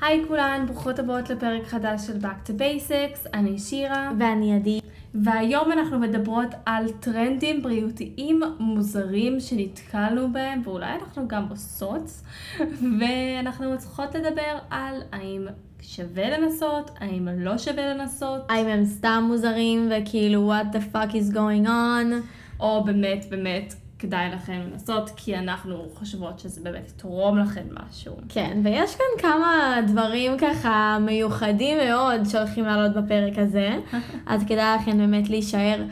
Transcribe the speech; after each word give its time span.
היי 0.00 0.24
כולן, 0.28 0.64
ברוכות 0.66 0.98
הבאות 0.98 1.30
לפרק 1.30 1.66
חדש 1.66 2.06
של 2.06 2.16
Back 2.22 2.48
to 2.48 2.50
Basics, 2.50 3.28
אני 3.34 3.58
שירה. 3.58 4.12
ואני 4.18 4.56
עדי. 4.56 4.80
והיום 5.14 5.72
אנחנו 5.72 5.98
מדברות 5.98 6.48
על 6.66 6.88
טרנדים 7.00 7.62
בריאותיים 7.62 8.40
מוזרים 8.58 9.40
שנתקלנו 9.40 10.32
בהם, 10.32 10.62
ואולי 10.64 10.94
אנחנו 11.02 11.28
גם 11.28 11.46
עושות, 11.50 12.10
ואנחנו 13.00 13.78
צריכות 13.78 14.14
לדבר 14.14 14.58
על 14.70 14.94
האם 15.12 15.46
שווה 15.80 16.38
לנסות, 16.38 16.90
האם 16.98 17.28
לא 17.36 17.58
שווה 17.58 17.94
לנסות. 17.94 18.40
האם 18.48 18.66
הם 18.66 18.84
סתם 18.84 19.24
מוזרים 19.28 19.90
וכאילו 19.90 20.52
what 20.52 20.74
the 20.76 20.94
fuck 20.94 21.12
is 21.12 21.34
going 21.34 21.66
on. 21.66 22.14
או 22.60 22.84
באמת 22.84 23.24
באמת 23.30 23.74
כדאי 23.98 24.30
לכם 24.34 24.60
לנסות, 24.72 25.10
כי 25.16 25.36
אנחנו 25.36 25.86
חושבות 25.94 26.38
שזה 26.38 26.60
באמת 26.60 26.88
יתרום 26.88 27.38
לכם 27.38 27.62
משהו. 27.72 28.16
כן, 28.28 28.60
ויש 28.64 28.96
כאן 28.96 29.22
כמה 29.22 29.74
דברים 29.86 30.38
ככה 30.38 30.98
מיוחדים 31.00 31.78
מאוד 31.78 32.24
שהולכים 32.24 32.64
לעלות 32.64 32.96
בפרק 32.96 33.38
הזה, 33.38 33.78
אז 34.26 34.42
כדאי 34.44 34.76
לכם 34.80 34.98
באמת 34.98 35.30
להישאר 35.30 35.84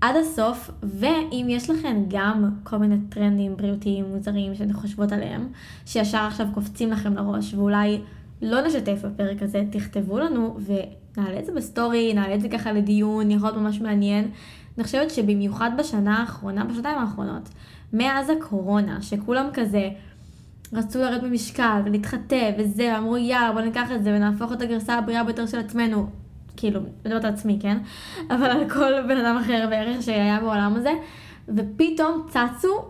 עד 0.00 0.16
הסוף, 0.16 0.70
ואם 0.82 1.46
יש 1.48 1.70
לכם 1.70 2.04
גם 2.08 2.50
כל 2.62 2.76
מיני 2.76 2.96
טרנדים 3.08 3.56
בריאותיים 3.56 4.04
מוזרים 4.04 4.54
שאתם 4.54 4.72
חושבות 4.72 5.12
עליהם, 5.12 5.48
שישר 5.86 6.18
עכשיו 6.18 6.46
קופצים 6.54 6.90
לכם 6.90 7.14
לראש, 7.14 7.54
ואולי 7.54 8.00
לא 8.42 8.66
נשתף 8.66 9.04
בפרק 9.04 9.42
הזה, 9.42 9.62
תכתבו 9.70 10.18
לנו 10.18 10.56
ונעלה 10.66 11.38
את 11.38 11.46
זה 11.46 11.52
בסטורי, 11.52 12.14
נעלה 12.14 12.34
את 12.34 12.40
זה 12.40 12.48
ככה 12.48 12.72
לדיון, 12.72 13.30
יכול 13.30 13.48
להיות 13.48 13.60
ממש 13.60 13.80
מעניין. 13.80 14.30
אני 14.78 14.84
חושבת 14.84 15.10
שבמיוחד 15.10 15.70
בשנה 15.78 16.20
האחרונה, 16.20 16.64
בשנתיים 16.64 16.98
האחרונות, 16.98 17.48
מאז 17.92 18.30
הקורונה, 18.30 19.02
שכולם 19.02 19.46
כזה 19.54 19.88
רצו 20.72 20.98
לרדת 20.98 21.22
במשקל 21.22 21.80
ולהתחתב 21.84 22.52
וזה, 22.58 22.98
אמרו 22.98 23.16
יאללה 23.16 23.52
בוא 23.52 23.60
ניקח 23.60 23.92
את 23.92 24.04
זה 24.04 24.10
ונהפוך 24.10 24.52
את 24.52 24.62
הגרסה 24.62 24.94
הבריאה 24.94 25.24
ביותר 25.24 25.46
של 25.46 25.58
עצמנו, 25.58 26.06
כאילו, 26.56 26.80
מדברת 27.04 27.24
על 27.24 27.32
עצמי, 27.32 27.58
כן? 27.62 27.78
אבל 28.30 28.44
על 28.50 28.70
כל 28.70 29.02
בן 29.08 29.16
אדם 29.16 29.36
אחר 29.36 29.66
בערך 29.70 30.02
שהיה 30.02 30.40
בעולם 30.40 30.74
הזה, 30.76 30.92
ופתאום 31.48 32.26
צצו 32.28 32.84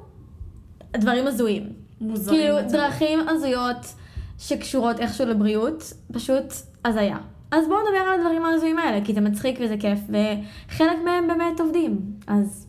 דברים 0.97 1.27
הזויים. 1.27 1.73
מוזרים. 2.01 2.41
כאילו, 2.41 2.57
בצורה. 2.57 2.89
דרכים 2.89 3.29
הזויות 3.29 3.95
שקשורות 4.39 5.01
איכשהו 5.01 5.27
לבריאות, 5.27 5.93
פשוט 6.13 6.45
הזיה. 6.85 7.17
אז 7.55 7.69
בואו 7.69 7.81
נדבר 7.81 7.99
על 7.99 8.21
הדברים 8.21 8.45
ההזויים 8.45 8.79
האלה, 8.79 9.05
כי 9.05 9.15
זה 9.15 9.21
מצחיק 9.21 9.59
וזה 9.61 9.77
כיף, 9.81 9.99
וחלק 10.09 10.97
מהם 11.05 11.29
באמת 11.29 11.61
עובדים. 11.61 12.01
אז 12.27 12.67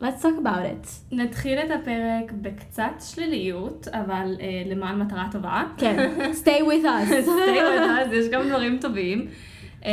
let's 0.00 0.22
talk 0.22 0.44
about 0.44 0.64
it. 0.84 0.88
נתחיל 1.12 1.58
את 1.58 1.70
הפרק 1.70 2.32
בקצת 2.32 2.92
שליליות, 3.00 3.88
אבל 3.88 4.36
אה, 4.40 4.62
למען 4.66 4.98
מטרה 4.98 5.28
טובה. 5.32 5.64
כן, 5.76 6.10
stay 6.44 6.60
with 6.60 6.84
us. 6.84 7.10
stay 7.26 7.58
with 7.58 8.10
us, 8.10 8.14
יש 8.14 8.28
גם 8.30 8.48
דברים 8.48 8.78
טובים. 8.80 9.28
Um, 9.80 9.86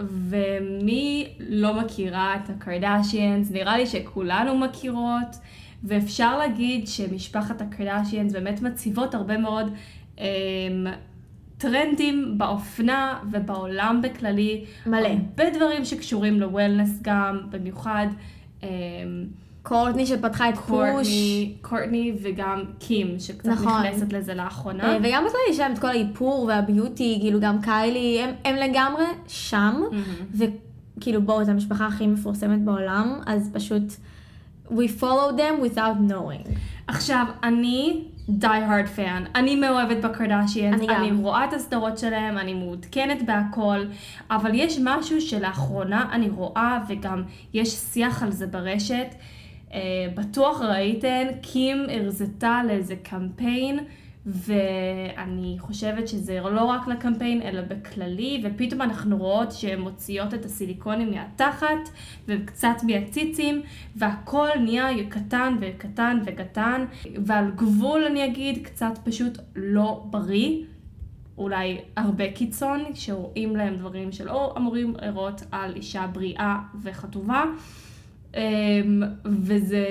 ומי 0.00 1.28
לא 1.38 1.74
מכירה 1.74 2.36
את 2.36 2.50
הקרדשיאנס? 2.50 3.50
נראה 3.50 3.76
לי 3.76 3.86
שכולנו 3.86 4.58
מכירות, 4.58 5.36
ואפשר 5.84 6.38
להגיד 6.38 6.88
שמשפחת 6.88 7.60
הקרדשיאנס 7.60 8.32
באמת 8.32 8.62
מציבות 8.62 9.14
הרבה 9.14 9.38
מאוד 9.38 9.72
um, 10.16 10.20
טרנדים 11.58 12.38
באופנה 12.38 13.18
ובעולם 13.30 14.00
בכללי. 14.02 14.64
מלא. 14.86 15.08
הרבה 15.08 15.50
דברים 15.50 15.84
שקשורים 15.84 16.40
לוולנס 16.40 16.98
גם, 17.02 17.38
במיוחד. 17.50 18.06
um, 18.60 18.64
קורטני 19.68 20.06
שפתחה 20.06 20.48
את 20.48 20.56
פוש. 20.56 20.66
קורטני, 20.68 21.54
קורטני 21.62 22.12
וגם 22.22 22.64
קים, 22.78 23.18
שקצת 23.18 23.48
נכון. 23.48 23.82
נכנסת 23.82 24.12
לזה 24.12 24.34
לאחרונה. 24.34 24.84
אה, 24.92 24.98
וגם 25.02 25.24
בכלל 25.26 25.40
יש 25.50 25.58
להם 25.58 25.72
את 25.72 25.78
כל 25.78 25.86
האיפור 25.86 26.44
והביוטי, 26.48 27.18
כאילו 27.20 27.40
גם 27.40 27.62
קיילי, 27.62 28.20
הם, 28.22 28.34
הם 28.44 28.56
לגמרי 28.56 29.04
שם, 29.26 29.82
וכאילו 30.34 31.22
בואו, 31.22 31.44
זו 31.44 31.50
המשפחה 31.50 31.86
הכי 31.86 32.06
מפורסמת 32.06 32.64
בעולם, 32.64 33.20
אז 33.26 33.50
פשוט 33.52 33.82
we 34.68 35.00
follow 35.00 35.32
them 35.36 35.64
without 35.64 36.10
knowing. 36.10 36.50
עכשיו, 36.86 37.26
אני 37.42 38.04
hard 38.40 38.98
fan. 38.98 39.28
אני 39.34 39.56
מאוהבת 39.56 39.96
בקרדשיאנס, 39.96 40.78
אני 40.80 40.86
גם. 40.86 41.04
אני 41.04 41.12
רואה 41.12 41.44
את 41.44 41.52
הסדרות 41.52 41.98
שלהם, 41.98 42.38
אני 42.38 42.54
מעודכנת 42.54 43.22
בהכל, 43.22 43.84
אבל 44.30 44.50
יש 44.54 44.78
משהו 44.84 45.20
שלאחרונה 45.20 46.08
אני 46.12 46.28
רואה, 46.28 46.78
וגם 46.88 47.22
יש 47.54 47.68
שיח 47.68 48.22
על 48.22 48.32
זה 48.32 48.46
ברשת. 48.46 49.06
Uh, 49.68 49.74
בטוח 50.14 50.60
ראיתן, 50.60 51.26
קים 51.42 51.86
הרזתה 51.88 52.60
לאיזה 52.66 52.96
קמפיין, 52.96 53.78
ואני 54.26 55.56
חושבת 55.58 56.08
שזה 56.08 56.40
לא 56.40 56.64
רק 56.64 56.88
לקמפיין, 56.88 57.42
אלא 57.42 57.60
בכללי, 57.62 58.42
ופתאום 58.44 58.82
אנחנו 58.82 59.16
רואות 59.16 59.52
שהן 59.52 59.80
מוציאות 59.80 60.34
את 60.34 60.44
הסיליקונים 60.44 61.10
מהתחת, 61.10 61.88
וקצת 62.28 62.76
מהציצים, 62.82 63.62
והכל 63.96 64.48
נהיה 64.60 65.08
קטן 65.08 65.56
וקטן 65.60 66.18
וקטן, 66.26 66.84
ועל 67.24 67.50
גבול 67.56 68.04
אני 68.04 68.24
אגיד, 68.24 68.66
קצת 68.66 68.98
פשוט 69.04 69.38
לא 69.56 70.04
בריא. 70.10 70.64
אולי 71.38 71.78
הרבה 71.96 72.32
קיצון, 72.32 72.84
שרואים 72.94 73.56
להם 73.56 73.76
דברים 73.76 74.12
שלא 74.12 74.54
אמורים 74.56 74.94
לראות 75.02 75.42
על 75.50 75.76
אישה 75.76 76.06
בריאה 76.06 76.58
וחטובה. 76.82 77.44
אמ, 78.36 79.02
וזה, 79.24 79.86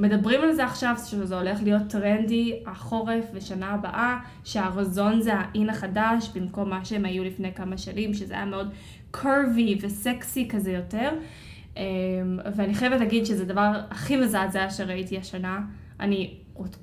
מדברים 0.00 0.40
על 0.40 0.52
זה 0.52 0.64
עכשיו, 0.64 0.94
שזה 1.06 1.38
הולך 1.38 1.62
להיות 1.62 1.82
טרנדי 1.88 2.62
החורף 2.66 3.24
ושנה 3.34 3.70
הבאה, 3.70 4.18
שהרזון 4.44 5.20
זה 5.20 5.34
האין 5.34 5.70
החדש, 5.70 6.30
במקום 6.34 6.70
מה 6.70 6.84
שהם 6.84 7.04
היו 7.04 7.24
לפני 7.24 7.54
כמה 7.54 7.78
שנים, 7.78 8.14
שזה 8.14 8.34
היה 8.34 8.44
מאוד 8.44 8.70
קרבי 9.10 9.78
וסקסי 9.80 10.48
כזה 10.48 10.72
יותר. 10.72 11.10
אמ, 11.76 11.82
ואני 12.56 12.74
חייבת 12.74 13.00
להגיד 13.00 13.26
שזה 13.26 13.42
הדבר 13.42 13.72
הכי 13.90 14.16
מזעזע 14.16 14.70
שראיתי 14.70 15.18
השנה. 15.18 15.60
אני 16.00 16.34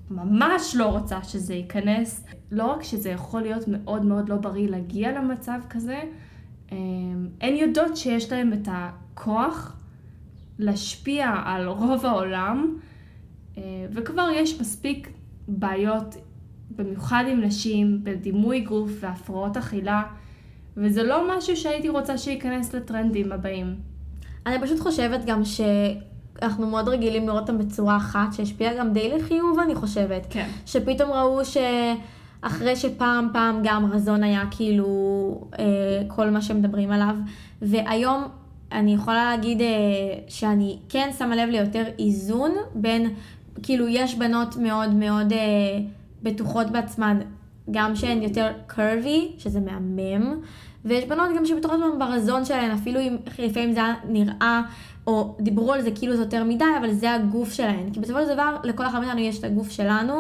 ממש 0.10 0.76
לא 0.76 0.86
רוצה 0.86 1.24
שזה 1.24 1.54
ייכנס. 1.54 2.26
לא 2.52 2.66
רק 2.66 2.84
שזה 2.84 3.10
יכול 3.10 3.42
להיות 3.42 3.68
מאוד 3.68 4.06
מאוד 4.06 4.30
לא 4.30 4.36
בריא 4.36 4.70
להגיע 4.70 5.12
למצב 5.12 5.60
כזה, 5.70 6.00
אמ, 6.72 7.28
הן 7.42 7.56
יודעות 7.56 7.98
שיש 7.98 8.32
להן 8.32 8.54
את 8.54 8.68
הכוח 8.72 9.81
להשפיע 10.62 11.34
על 11.46 11.68
רוב 11.68 12.06
העולם, 12.06 12.78
אה, 13.58 13.64
וכבר 13.92 14.28
יש 14.34 14.62
מספיק 14.62 15.10
בעיות, 15.48 16.16
במיוחד 16.76 17.24
עם 17.32 17.42
נשים, 17.42 18.00
בדימוי 18.04 18.62
גוף 18.62 18.92
והפרעות 19.00 19.58
אכילה, 19.58 20.04
וזה 20.78 21.04
לא 21.04 21.38
משהו 21.38 21.58
שהייתי 21.58 21.90
רוצה 21.90 22.18
שייכנס 22.18 22.74
לטרנדים 22.74 23.32
הבאים. 23.32 23.76
אני 24.46 24.62
פשוט 24.62 24.80
חושבת 24.80 25.26
גם 25.26 25.42
שאנחנו 25.46 26.68
מאוד 26.68 26.88
רגילים 26.88 27.28
לראות 27.28 27.42
אותם 27.42 27.58
בצורה 27.58 27.98
אחת, 27.98 28.34
שהשפיעה 28.34 28.78
גם 28.78 28.94
די 28.94 29.18
לחיוב, 29.18 29.60
אני 29.60 29.76
חושבת. 29.76 30.28
כן. 30.30 30.50
שפתאום 30.66 31.12
ראו 31.12 31.42
שאחרי 31.46 32.76
שפעם 32.76 33.30
פעם 33.34 33.60
גם 33.64 33.92
רזון 33.92 34.24
היה 34.24 34.44
כאילו 34.52 34.88
אה, 35.60 35.66
כל 36.08 36.30
מה 36.30 36.42
שמדברים 36.42 36.92
עליו, 36.92 37.16
והיום 37.62 38.24
אני 38.72 38.94
יכולה 38.94 39.36
להגיד 39.36 39.62
אה, 39.62 39.68
שאני 40.28 40.78
כן 40.90 41.10
שמה 41.18 41.36
לב 41.36 41.50
ליותר 41.50 41.84
איזון 42.00 42.52
בין, 42.76 43.14
כאילו 43.64 43.88
יש 43.88 44.16
בנות 44.16 44.56
מאוד 44.56 44.94
מאוד 44.94 45.34
אה, 45.34 45.40
בטוחות 46.24 46.70
בעצמן, 46.70 47.20
גם 47.72 47.96
שהן 47.96 48.22
יותר 48.22 48.52
קרבי, 48.68 49.32
שזה 49.38 49.60
מהמם, 49.60 50.40
ויש 50.86 51.06
בנות 51.06 51.30
גם 51.38 51.46
שבטוחות 51.46 51.80
בעצמן 51.80 52.00
ברזון 52.00 52.46
שלהן, 52.46 52.72
אפילו 52.72 53.00
אם 53.00 53.18
לפעמים 53.40 53.72
זה 53.72 53.80
היה 53.80 53.94
נראה, 54.08 54.62
או 55.08 55.36
דיברו 55.40 55.74
על 55.74 55.82
זה 55.82 55.92
כאילו 55.92 56.16
זה 56.16 56.22
יותר 56.22 56.44
מדי, 56.44 56.66
אבל 56.80 56.94
זה 56.94 57.14
הגוף 57.14 57.54
שלהן. 57.54 57.94
כי 57.94 58.00
בסופו 58.00 58.20
של 58.22 58.34
דבר, 58.34 58.58
לכל 58.64 58.86
אחד 58.86 59.00
מאיתנו 59.00 59.20
יש 59.20 59.40
את 59.40 59.44
הגוף 59.44 59.72
שלנו, 59.72 60.14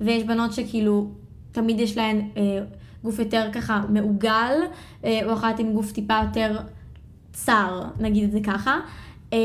ויש 0.00 0.22
בנות 0.22 0.52
שכאילו, 0.52 1.06
תמיד 1.52 1.80
יש 1.80 1.96
להן 1.96 2.20
אה, 2.36 2.42
גוף 3.04 3.18
יותר 3.18 3.48
ככה 3.52 3.82
מעוגל, 3.88 4.52
אה, 5.04 5.20
או 5.26 5.32
אחת 5.32 5.58
עם 5.58 5.72
גוף 5.72 5.92
טיפה 5.92 6.14
יותר 6.24 6.58
צר, 7.32 7.82
נגיד 8.00 8.24
את 8.24 8.32
זה 8.32 8.40
ככה. 8.44 8.80
אה, 9.32 9.38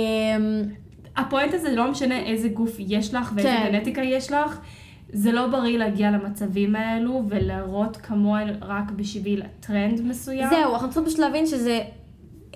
הפואנט 1.17 1.53
הזה 1.53 1.75
לא 1.75 1.91
משנה 1.91 2.19
איזה 2.19 2.49
גוף 2.49 2.75
יש 2.79 3.13
לך 3.13 3.31
ואיזה 3.35 3.49
כן. 3.49 3.69
גנטיקה 3.71 4.01
יש 4.01 4.31
לך, 4.31 4.59
זה 5.13 5.31
לא 5.31 5.47
בריא 5.47 5.77
להגיע 5.77 6.11
למצבים 6.11 6.75
האלו 6.75 7.23
ולהראות 7.27 7.97
כמוהן 7.97 8.49
רק 8.61 8.91
בשביל 8.91 9.41
טרנד 9.59 10.01
מסוים. 10.01 10.49
זהו, 10.49 10.73
אנחנו 10.73 10.89
צריכים 10.89 11.05
פשוט 11.05 11.19
להבין 11.19 11.45
שזה, 11.45 11.79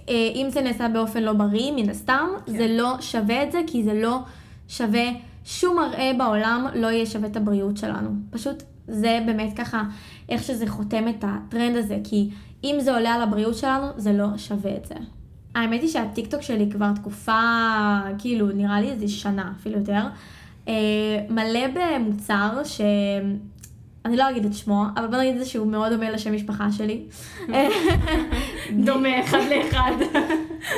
אה, 0.10 0.30
אם 0.36 0.48
זה 0.50 0.62
נעשה 0.62 0.90
באופן 0.90 1.24
לא 1.24 1.34
בריא, 1.34 1.72
מן 1.72 1.90
הסתם, 1.90 2.28
כן. 2.46 2.58
זה 2.58 2.68
לא 2.68 2.96
שווה 3.02 3.44
את 3.44 3.52
זה, 3.52 3.62
כי 3.68 3.84
זה 3.84 3.94
לא 3.94 4.20
שווה, 4.68 5.10
שום 5.46 5.76
מראה 5.76 6.12
בעולם 6.18 6.68
לא 6.76 6.88
יהיה 6.88 7.06
שווה 7.06 7.28
את 7.28 7.38
הבריאות 7.38 7.78
שלנו. 7.78 8.10
פשוט 8.30 8.64
זה 8.88 9.20
באמת 9.26 9.58
ככה, 9.58 9.84
איך 10.30 10.44
שזה 10.44 10.68
חותם 10.68 11.08
את 11.08 11.24
הטרנד 11.28 11.76
הזה, 11.76 11.98
כי 12.04 12.30
אם 12.64 12.76
זה 12.80 12.94
עולה 12.94 13.14
על 13.14 13.22
הבריאות 13.22 13.56
שלנו, 13.56 13.88
זה 13.98 14.14
לא 14.14 14.38
שווה 14.38 14.76
את 14.78 14.86
זה. 14.86 14.96
האמת 15.56 15.82
היא 15.82 15.90
שהטיקטוק 15.90 16.42
שלי 16.42 16.72
כבר 16.72 16.92
תקופה, 16.96 17.42
כאילו, 18.18 18.48
נראה 18.48 18.82
לי 18.82 18.92
איזה 18.92 19.08
שנה, 19.08 19.54
אפילו 19.60 19.80
יותר, 19.80 20.02
אה, 20.68 20.74
מלא 21.30 21.68
במוצר 21.74 22.64
ש... 22.64 22.82
אני 24.06 24.18
לא 24.18 24.30
אגיד 24.30 24.46
את 24.46 24.54
שמו, 24.54 24.86
אבל 24.96 25.08
בוא 25.08 25.18
נגיד 25.18 25.34
את 25.34 25.40
זה 25.40 25.46
שהוא 25.46 25.68
מאוד 25.68 25.92
דומה 25.92 26.10
לשם 26.10 26.36
משפחה 26.36 26.72
שלי. 26.72 27.04
דומה 28.86 29.20
אחד 29.24 29.40
לאחד. 29.50 29.92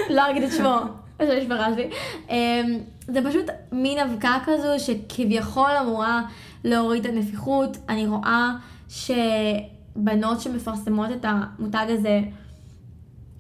לא 0.09 0.31
אגיד 0.31 0.43
את 0.43 0.51
שמו, 0.51 0.75
לשם 1.19 1.37
משפחה 1.37 1.73
שלי. 1.73 1.89
אמ, 2.29 2.79
זה 3.07 3.19
פשוט 3.29 3.45
מין 3.71 3.99
אבקה 3.99 4.37
כזו 4.45 4.69
שכביכול 4.77 5.71
אמורה 5.81 6.21
להוריד 6.63 7.05
את 7.05 7.13
הנפיחות. 7.13 7.77
אני 7.89 8.07
רואה 8.07 8.51
שבנות 8.89 10.41
שמפרסמות 10.41 11.11
את 11.11 11.25
המותג 11.27 11.85
הזה, 11.89 12.21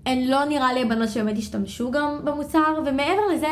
הן 0.05 0.27
לא 0.27 0.45
נראה 0.45 0.73
לי 0.73 0.81
הבנות 0.81 1.09
שבאמת 1.09 1.37
השתמשו 1.37 1.91
גם 1.91 2.19
במוצר, 2.23 2.79
ומעבר 2.85 3.27
לזה, 3.33 3.47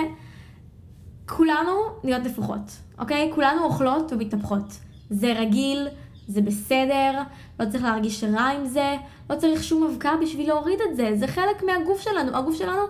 כולנו 1.26 1.72
נהיות 2.04 2.24
נפוחות, 2.24 2.78
אוקיי? 3.00 3.32
כולנו 3.36 3.64
אוכלות 3.64 4.14
ומתנפחות. 4.14 4.80
זה 5.10 5.34
רגיל, 5.34 5.88
זה 6.28 6.42
בסדר, 6.42 7.22
לא 7.60 7.66
צריך 7.66 7.84
להרגיש 7.84 8.24
רע 8.24 8.42
עם 8.42 8.66
זה, 8.66 8.96
לא 9.30 9.36
צריך 9.36 9.64
שום 9.64 9.84
אבקה 9.84 10.12
בשביל 10.22 10.48
להוריד 10.48 10.80
את 10.90 10.96
זה, 10.96 11.12
זה 11.16 11.28
חלק 11.28 11.64
מהגוף 11.64 12.02
שלנו. 12.02 12.38
הגוף 12.38 12.56
שלנו 12.56 12.82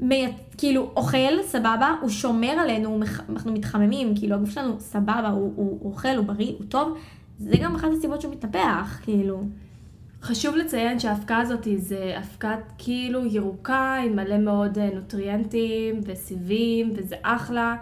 מי... 0.00 0.32
כאילו 0.58 0.90
אוכל, 0.96 1.42
סבבה, 1.42 1.94
הוא 2.00 2.10
שומר 2.10 2.50
עלינו, 2.50 3.00
אנחנו 3.28 3.52
מתחממים, 3.52 4.16
כאילו 4.16 4.34
הגוף 4.36 4.50
שלנו 4.50 4.80
סבבה, 4.80 5.28
הוא, 5.28 5.52
הוא, 5.56 5.78
הוא 5.80 5.92
אוכל, 5.92 6.16
הוא 6.16 6.26
בריא, 6.26 6.52
הוא 6.58 6.66
טוב, 6.68 6.98
זה 7.38 7.56
גם 7.62 7.74
אחת 7.74 7.88
הסיבות 7.98 8.20
שהוא 8.20 8.32
מתנפח, 8.32 9.00
כאילו. 9.02 9.42
חשוב 10.24 10.56
לציין 10.56 10.98
שהאבקה 10.98 11.36
הזאת 11.36 11.68
זה 11.76 12.14
אבקת 12.18 12.72
כאילו 12.78 13.26
ירוקה 13.26 13.96
עם 14.04 14.16
מלא 14.16 14.38
מאוד 14.38 14.78
אה, 14.78 14.90
נוטריאנטים 14.94 16.00
וסיבים 16.06 16.90
וזה 16.96 17.16
אחלה. 17.22 17.76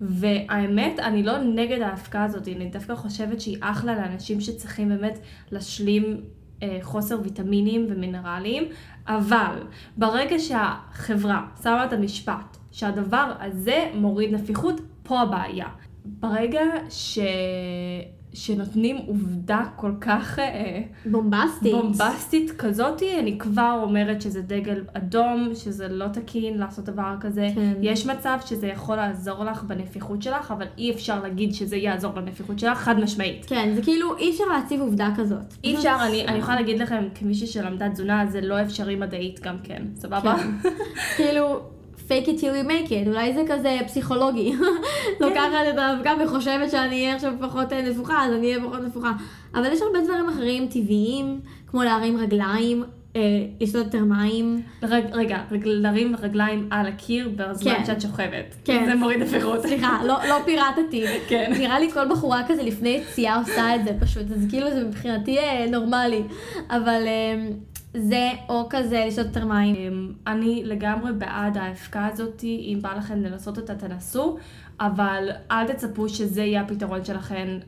והאמת, 0.00 0.98
אני 0.98 1.22
לא 1.22 1.38
נגד 1.38 1.80
האבקה 1.80 2.24
הזאת, 2.24 2.48
אני 2.48 2.66
דווקא 2.66 2.94
חושבת 2.94 3.40
שהיא 3.40 3.56
אחלה 3.60 3.94
לאנשים 3.94 4.40
שצריכים 4.40 4.88
באמת 4.88 5.18
להשלים 5.50 6.20
אה, 6.62 6.78
חוסר 6.82 7.18
ויטמינים 7.22 7.86
ומינרלים, 7.88 8.64
אבל 9.06 9.56
ברגע 9.96 10.38
שהחברה 10.38 11.46
שמה 11.62 11.84
את 11.84 11.92
המשפט 11.92 12.56
שהדבר 12.70 13.32
הזה 13.40 13.90
מוריד 13.94 14.34
נפיחות, 14.34 14.80
פה 15.02 15.20
הבעיה. 15.20 15.66
ברגע 16.04 16.62
ש... 16.90 17.18
שנותנים 18.34 18.96
עובדה 18.96 19.60
כל 19.76 19.92
כך 20.00 20.38
אה, 20.38 20.82
בומבסטית. 21.06 21.72
בומבסטית 21.72 22.50
כזאתי, 22.50 23.18
אני 23.18 23.38
כבר 23.38 23.80
אומרת 23.82 24.22
שזה 24.22 24.42
דגל 24.42 24.84
אדום, 24.92 25.50
שזה 25.54 25.88
לא 25.88 26.08
תקין 26.08 26.58
לעשות 26.58 26.84
דבר 26.84 27.14
כזה. 27.20 27.48
כן. 27.54 27.72
יש 27.82 28.06
מצב 28.06 28.38
שזה 28.46 28.66
יכול 28.66 28.96
לעזור 28.96 29.44
לך 29.44 29.62
בנפיחות 29.62 30.22
שלך, 30.22 30.50
אבל 30.50 30.66
אי 30.78 30.90
אפשר 30.92 31.22
להגיד 31.22 31.54
שזה 31.54 31.76
יעזור 31.76 32.12
בנפיחות 32.12 32.58
שלך, 32.58 32.78
חד 32.78 33.00
משמעית. 33.00 33.46
כן, 33.46 33.72
זה 33.74 33.82
כאילו 33.82 34.16
אי 34.18 34.30
אפשר 34.30 34.44
להציב 34.44 34.80
עובדה 34.80 35.08
כזאת. 35.16 35.54
אי 35.64 35.76
אפשר, 35.76 35.96
אני, 36.06 36.26
אני 36.26 36.38
יכולה 36.38 36.56
להגיד 36.56 36.78
לכם, 36.78 37.04
כמישהי 37.14 37.46
שלמדה 37.46 37.88
תזונה, 37.88 38.26
זה 38.26 38.40
לא 38.40 38.62
אפשרי 38.62 38.96
מדעית 38.96 39.40
גם 39.40 39.56
כן, 39.62 39.82
סבבה? 39.96 40.36
כן. 40.38 40.68
כאילו, 41.16 41.60
fake 42.08 42.26
it 42.26 42.40
till 42.40 42.54
you 42.54 42.68
make 42.68 42.90
it, 42.90 43.08
אולי 43.08 43.34
זה 43.34 43.42
כזה 43.48 43.78
פסיכולוגי. 43.86 44.52
לוקחת 45.20 45.66
את 45.72 45.78
האבקה 45.78 46.12
וחושבת 46.24 46.70
שאני 46.70 47.02
אהיה 47.02 47.14
עכשיו 47.14 47.32
פחות 47.40 47.72
אה, 47.72 47.82
נפוחה, 47.82 48.26
אז 48.26 48.32
אני 48.32 48.46
אהיה 48.46 48.64
פחות 48.64 48.80
נפוחה. 48.80 49.12
אבל 49.54 49.72
יש 49.72 49.82
הרבה 49.82 49.98
דברים 50.04 50.28
אחרים 50.28 50.66
טבעיים, 50.66 51.40
כמו 51.66 51.82
להרים 51.82 52.16
רגליים, 52.16 52.84
אה, 53.16 53.20
לשתות 53.60 53.84
יותר 53.84 54.04
מים. 54.04 54.62
רג, 54.82 55.02
רגע, 55.12 55.38
רג, 55.50 55.60
להרים 55.64 56.16
רגליים 56.22 56.68
על 56.70 56.86
הקיר 56.86 57.30
בזמן 57.36 57.74
כן. 57.74 57.84
שאת 57.84 58.00
שוכבת. 58.00 58.54
כן. 58.64 58.84
זה 58.86 58.94
מוריד 58.94 59.22
נפיחות. 59.22 59.60
סליחה, 59.60 60.00
לא, 60.04 60.16
לא 60.28 60.36
פירטתי. 60.44 61.04
כן. 61.28 61.52
נראה 61.58 61.80
לי 61.80 61.90
כל 61.90 62.08
בחורה 62.08 62.42
כזה 62.48 62.62
לפני 62.62 62.88
יציאה 62.88 63.36
עושה 63.36 63.74
את 63.74 63.84
זה 63.84 63.90
פשוט, 64.00 64.32
אז 64.34 64.46
כאילו 64.50 64.70
זה 64.70 64.84
מבחינתי 64.84 65.38
אה, 65.38 65.66
נורמלי. 65.70 66.22
אבל 66.70 67.02
אה, 67.06 67.46
זה, 67.94 68.30
או 68.48 68.66
כזה 68.70 69.04
לשתות 69.06 69.26
יותר 69.26 69.44
מים. 69.44 69.74
אמ, 69.76 70.12
אני 70.26 70.62
לגמרי 70.64 71.12
בעד 71.12 71.56
האבקה 71.56 72.06
הזאת, 72.06 72.44
אם 72.44 72.78
בא 72.82 72.94
לכם 72.94 73.22
לנסות 73.22 73.58
אותה 73.58 73.74
תנסו, 73.74 74.36
אבל 74.80 75.28
אל 75.50 75.72
תצפו 75.72 76.08
שזה 76.08 76.42
יהיה 76.42 76.60
הפתרון 76.60 77.04
שלכם 77.04 77.58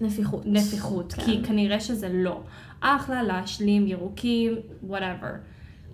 נפיחות. 0.00 0.42
לנפיחות, 0.46 1.12
כן. 1.12 1.22
כי 1.24 1.42
כנראה 1.44 1.80
שזה 1.80 2.08
לא. 2.12 2.40
אחלה 2.80 3.22
להשלים 3.22 3.86
ירוקים, 3.86 4.54
whatever. 4.90 5.34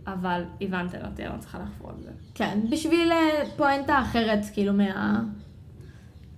אבל 0.06 0.42
הבנתם 0.60 0.98
אותי, 1.10 1.26
אני 1.26 1.32
לא 1.34 1.38
צריכה 1.38 1.58
לחפור 1.58 1.90
על 1.90 1.96
זה. 2.02 2.10
כן, 2.34 2.58
בשביל 2.70 3.12
אה, 3.12 3.44
פואנטה 3.56 4.00
אחרת, 4.00 4.40
כאילו, 4.52 4.72
מה... 4.72 5.22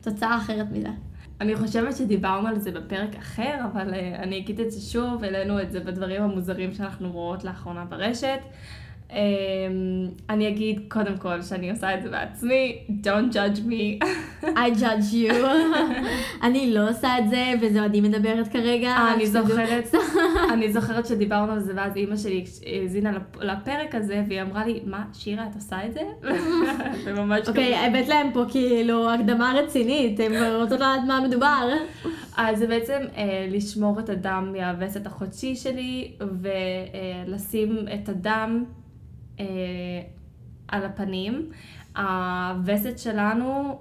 תוצאה 0.00 0.37
אחרת 0.37 0.67
מזה. 0.73 0.89
אני 1.41 1.57
חושבת 1.57 1.97
שדיברנו 1.97 2.49
על 2.49 2.59
זה 2.59 2.71
בפרק 2.71 3.17
אחר, 3.17 3.61
אבל 3.73 3.91
uh, 3.91 3.97
אני 4.23 4.39
אגיד 4.39 4.61
את 4.61 4.71
זה 4.71 4.81
שוב, 4.81 5.25
העלינו 5.25 5.63
את 5.63 5.73
זה 5.73 5.81
בדברים 5.81 6.23
המוזרים 6.23 6.75
שאנחנו 6.75 7.13
רואות 7.13 7.45
לאחרונה 7.45 7.85
ברשת. 7.85 8.39
Um, 9.14 9.16
אני 10.31 10.49
אגיד 10.49 10.81
קודם 10.88 11.16
כל 11.19 11.43
שאני 11.43 11.70
עושה 11.70 11.94
את 11.94 12.02
זה 12.02 12.08
בעצמי, 12.11 12.78
don't 13.02 13.32
judge 13.34 13.58
me. 13.58 14.06
I 14.44 14.78
judge 14.81 15.12
you. 15.12 15.34
אני 16.46 16.75
לא 16.75 16.90
עושה 16.90 17.19
את 17.19 17.28
זה, 17.31 17.52
וזה 17.61 17.82
עדי 17.84 18.00
מדברת 18.00 18.49
כרגע. 18.49 18.88
אה, 18.88 19.14
אני. 19.14 19.26
זוכרת, 19.26 19.94
אני 20.52 20.72
זוכרת 20.72 21.06
שדיברנו 21.06 21.52
על 21.52 21.61
זה, 21.61 21.72
ואז 21.76 21.96
אימא 21.96 22.16
שלי 22.16 22.44
האזינה 22.82 23.12
לפ- 23.12 23.40
לפרק 23.40 23.94
הזה, 23.94 24.22
והיא 24.28 24.43
אמרה 24.43 24.66
לי, 24.66 24.81
מה, 24.87 25.05
שירה, 25.12 25.46
את 25.50 25.55
עושה 25.55 25.76
את 25.87 25.93
זה? 25.93 26.00
וממש 27.05 27.49
אוקיי, 27.49 27.76
הבאת 27.76 28.08
להם 28.08 28.31
פה 28.32 28.44
כאילו 28.50 29.11
הקדמה 29.11 29.52
רצינית, 29.56 30.20
הם 30.20 30.32
רוצות 30.61 30.78
לדעת 30.81 31.00
מה 31.08 31.20
מדובר. 31.28 31.69
אז 32.37 32.58
זה 32.58 32.66
בעצם 32.66 33.00
אה, 33.16 33.46
לשמור 33.50 34.00
את 34.00 34.08
הדם 34.08 34.52
מהווסת 34.58 35.06
החודשי 35.06 35.56
שלי, 35.56 36.11
ולשים 36.20 37.76
את 37.94 38.08
הדם 38.08 38.64
אה, 39.41 39.45
על 40.69 40.85
הפנים. 40.85 41.51
הווסת 41.97 42.99
שלנו 42.99 43.79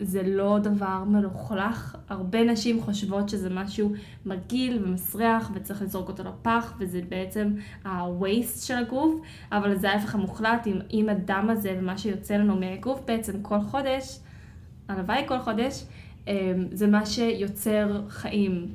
זה 0.00 0.22
לא 0.22 0.58
דבר 0.62 1.04
מלוכלך. 1.06 1.96
הרבה 2.08 2.44
נשים 2.44 2.80
חושבות 2.80 3.28
שזה 3.28 3.50
משהו 3.50 3.92
מגעיל 4.26 4.84
ומסריח 4.84 5.50
וצריך 5.54 5.82
לזרוק 5.82 6.08
אותו 6.08 6.22
לפח, 6.22 6.74
וזה 6.78 7.00
בעצם 7.08 7.54
ה-waste 7.84 8.66
של 8.66 8.74
הגוף, 8.74 9.20
אבל 9.52 9.76
זה 9.76 9.90
ההפך 9.90 10.14
המוחלט 10.14 10.66
עם, 10.66 10.78
עם 10.88 11.08
הדם 11.08 11.46
הזה 11.50 11.76
ומה 11.78 11.98
שיוצא 11.98 12.36
לנו 12.36 12.56
מהגוף 12.56 13.00
בעצם 13.06 13.42
כל 13.42 13.60
חודש, 13.60 14.18
הלוואי 14.88 15.22
כל 15.28 15.38
חודש, 15.38 15.84
אמ, 16.28 16.32
זה 16.72 16.86
מה 16.86 17.06
שיוצר 17.06 18.02
חיים. 18.08 18.66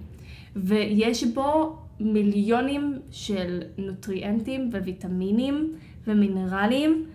ויש 0.55 1.23
בו 1.23 1.77
מיליונים 1.99 2.99
של 3.11 3.61
נוטריאנטים 3.77 4.69
וויטמינים 4.73 5.73
ומינרלים 6.07 7.05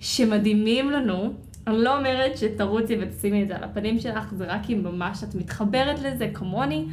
שמדהימים 0.00 0.90
לנו. 0.90 1.32
אני 1.66 1.78
לא 1.78 1.98
אומרת 1.98 2.38
שתרוצי 2.38 2.96
ותשימי 3.00 3.42
את 3.42 3.48
זה 3.48 3.56
על 3.56 3.64
הפנים 3.64 3.98
שלך, 3.98 4.34
זה 4.34 4.44
רק 4.44 4.70
אם 4.70 4.80
ממש 4.84 5.24
את 5.24 5.34
מתחברת 5.34 6.02
לזה 6.02 6.30
כמוני, 6.34 6.84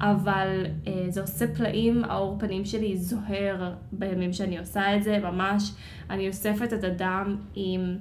אבל 0.00 0.66
אה, 0.86 1.06
זה 1.08 1.20
עושה 1.20 1.54
פלאים, 1.54 2.04
העור 2.04 2.36
פנים 2.38 2.64
שלי 2.64 2.96
זוהר 2.96 3.72
בימים 3.92 4.32
שאני 4.32 4.58
עושה 4.58 4.96
את 4.96 5.02
זה, 5.02 5.18
ממש. 5.18 5.72
אני 6.10 6.28
אוספת 6.28 6.72
את 6.72 6.84
הדם 6.84 7.36
עם, 7.54 7.96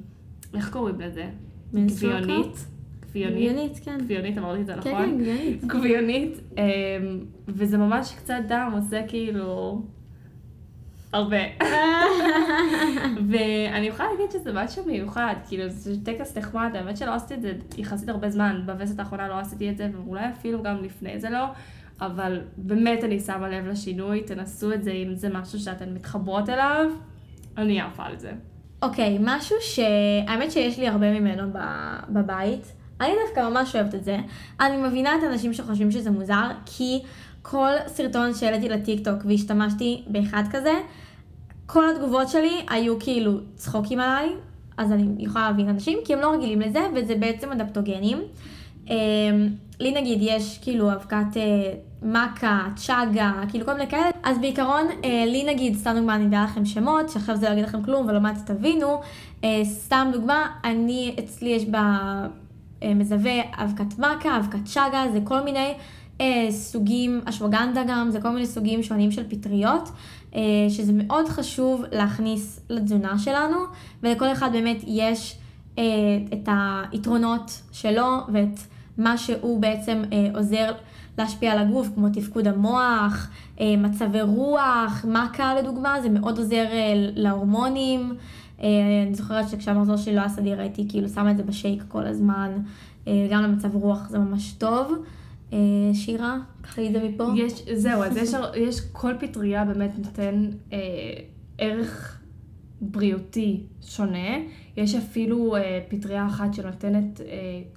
איך 0.53 0.69
קוראים 0.69 1.01
לזה? 1.01 1.25
גביונית. 1.73 2.65
גביונית. 3.01 3.35
גביונית, 3.35 3.79
כן. 3.83 3.97
גביונית, 4.01 4.37
אמרתי 4.37 4.61
את 4.61 4.65
זה 4.65 4.73
כן, 4.73 4.79
נכון? 4.79 5.05
כן, 5.05 5.17
גביונית. 5.17 5.65
גביונית, 5.65 6.37
אמ, 6.57 6.63
וזה 7.47 7.77
ממש 7.77 8.13
קצת 8.17 8.39
דם, 8.47 8.71
עושה 8.75 9.07
כאילו 9.07 9.81
הרבה. 11.13 11.37
ואני 13.29 13.87
יכולה 13.87 14.09
להגיד 14.11 14.31
שזה 14.31 14.53
משהו 14.53 14.85
מיוחד, 14.85 15.35
כאילו 15.47 15.63
זה 15.69 15.95
טקס 16.03 16.37
נחמד, 16.37 16.71
האמת 16.75 16.97
שלא 16.97 17.13
עשיתי 17.13 17.33
את 17.33 17.41
זה 17.41 17.53
יחסית 17.77 18.09
הרבה 18.09 18.29
זמן, 18.29 18.61
בווסת 18.65 18.99
האחרונה 18.99 19.27
לא 19.27 19.39
עשיתי 19.39 19.69
את 19.69 19.77
זה, 19.77 19.89
ואולי 19.93 20.29
אפילו 20.29 20.63
גם 20.63 20.83
לפני 20.83 21.19
זה 21.19 21.29
לא, 21.29 21.45
אבל 22.01 22.41
באמת 22.57 23.03
אני 23.03 23.19
שמה 23.19 23.49
לב 23.49 23.67
לשינוי, 23.67 24.23
תנסו 24.23 24.73
את 24.73 24.83
זה 24.83 24.91
אם 24.91 25.15
זה 25.15 25.29
משהו 25.29 25.59
שאתן 25.59 25.93
מתחברות 25.93 26.49
אליו, 26.49 26.85
אני 27.57 27.81
עפה 27.81 28.03
על 28.05 28.19
זה. 28.19 28.31
אוקיי, 28.81 29.17
משהו 29.21 29.55
שהאמת 29.61 30.51
שיש 30.51 30.79
לי 30.79 30.87
הרבה 30.87 31.19
ממנו 31.19 31.43
בבית. 32.09 32.73
אני 33.01 33.11
דווקא 33.25 33.49
ממש 33.49 33.75
אוהבת 33.75 33.95
את 33.95 34.03
זה. 34.03 34.17
אני 34.59 34.77
מבינה 34.77 35.15
את 35.15 35.23
האנשים 35.23 35.53
שחושבים 35.53 35.91
שזה 35.91 36.11
מוזר, 36.11 36.49
כי 36.65 36.99
כל 37.41 37.71
סרטון 37.87 38.33
שהעליתי 38.33 38.69
לטיקטוק 38.69 39.25
והשתמשתי 39.25 40.03
באחד 40.07 40.43
כזה, 40.51 40.73
כל 41.65 41.89
התגובות 41.89 42.29
שלי 42.29 42.65
היו 42.69 42.99
כאילו 42.99 43.39
צחוקים 43.55 43.99
עליי, 43.99 44.29
אז 44.77 44.91
אני 44.91 45.23
יכולה 45.23 45.49
להבין 45.49 45.69
אנשים, 45.69 45.99
כי 46.05 46.13
הם 46.13 46.19
לא 46.19 46.31
רגילים 46.31 46.61
לזה, 46.61 46.79
וזה 46.95 47.15
בעצם 47.15 47.51
אדפטוגנים. 47.51 48.21
אמ, 48.89 49.47
לי 49.79 49.91
נגיד 50.01 50.19
יש 50.21 50.59
כאילו 50.61 50.93
אבקת 50.93 51.37
אה, 51.37 51.73
מכה, 52.01 52.67
צ'אגה, 52.75 53.33
כאילו 53.49 53.65
כל 53.65 53.73
מיני 53.73 53.89
כאלה, 53.89 54.09
אז 54.23 54.37
בעיקרון 54.39 54.87
אה, 55.03 55.23
לי 55.27 55.43
נגיד, 55.47 55.75
סתם 55.75 55.93
דוגמה, 55.95 56.15
אני 56.15 56.25
אדע 56.25 56.43
לכם 56.43 56.65
שמות, 56.65 57.09
שעכשיו 57.09 57.35
זה 57.37 57.49
לא 57.49 57.51
יגיד 57.51 57.63
לכם 57.63 57.83
כלום 57.83 58.07
ולא 58.07 58.19
מעט 58.19 58.37
תבינו, 58.45 59.01
אה, 59.43 59.61
סתם 59.63 60.09
דוגמה, 60.13 60.47
אני, 60.63 61.15
אצלי 61.19 61.49
יש 61.49 61.65
במזווה 62.81 63.41
אבקת 63.53 63.99
מכה, 63.99 64.37
אבקת 64.37 64.65
צ'אגה, 64.65 65.05
זה 65.13 65.19
כל 65.23 65.41
מיני 65.41 65.73
סוגים, 66.49 67.21
אשווגנדה 67.29 67.83
גם, 67.87 68.11
זה 68.11 68.21
כל 68.21 68.29
מיני 68.29 68.45
סוגים 68.45 68.83
שונים 68.83 69.11
של 69.11 69.23
פטריות, 69.29 69.89
שזה 70.69 70.91
מאוד 70.95 71.27
חשוב 71.27 71.83
להכניס 71.91 72.59
לתזונה 72.69 73.19
שלנו, 73.19 73.57
ולכל 74.03 74.31
אחד 74.31 74.49
באמת 74.51 74.77
יש 74.87 75.37
אה, 75.77 75.83
את 76.33 76.49
היתרונות 76.91 77.61
שלו 77.71 78.07
ואת 78.33 78.59
מה 78.97 79.17
שהוא 79.17 79.61
בעצם 79.61 80.01
אה, 80.13 80.27
עוזר 80.35 80.71
להשפיע 81.17 81.51
על 81.51 81.57
הגוף, 81.57 81.87
כמו 81.95 82.09
תפקוד 82.09 82.47
המוח, 82.47 83.29
אה, 83.59 83.77
מצבי 83.77 84.21
רוח, 84.21 85.05
מכה 85.07 85.55
לדוגמה, 85.55 86.01
זה 86.01 86.09
מאוד 86.09 86.37
עוזר 86.37 86.65
אה, 86.71 86.93
להורמונים. 86.95 88.13
אה, 88.61 88.67
אני 89.07 89.15
זוכרת 89.15 89.49
שכשהמחזור 89.49 89.97
שלי 89.97 90.15
לא 90.15 90.19
היה 90.19 90.29
סדיר 90.29 90.59
הייתי 90.59 90.85
כאילו 90.89 91.09
שמה 91.09 91.31
את 91.31 91.37
זה 91.37 91.43
בשייק 91.43 91.83
כל 91.87 92.05
הזמן, 92.05 92.51
אה, 93.07 93.27
גם 93.31 93.43
למצב 93.43 93.75
רוח 93.75 94.09
זה 94.09 94.19
ממש 94.19 94.51
טוב. 94.51 94.93
אה, 95.53 95.93
שירה, 95.93 96.37
קחי 96.61 96.87
את 96.87 96.93
זה 96.93 97.09
מפה. 97.09 97.23
יש, 97.35 97.53
זהו, 97.73 98.03
אז 98.03 98.17
יש, 98.17 98.29
יש 98.55 98.81
כל 98.91 99.13
פטריה 99.19 99.65
באמת 99.65 99.91
נותן 99.97 100.49
אה, 100.73 100.79
ערך 101.57 102.19
בריאותי 102.81 103.61
שונה. 103.81 104.37
יש 104.77 104.95
אפילו 104.95 105.55
אה, 105.55 105.79
פטריה 105.87 106.27
אחת 106.27 106.53
שנותנת 106.53 107.21
אה, 107.21 107.25